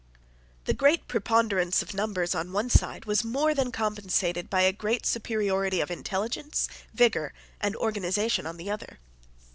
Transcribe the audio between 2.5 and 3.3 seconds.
one side was